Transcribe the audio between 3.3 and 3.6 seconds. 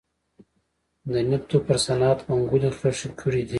دي.